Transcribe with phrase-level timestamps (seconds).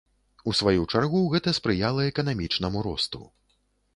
[0.51, 3.21] У сваю чаргу, гэта спрыяла эканамічнаму росту.